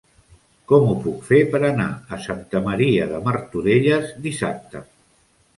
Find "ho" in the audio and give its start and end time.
0.85-0.93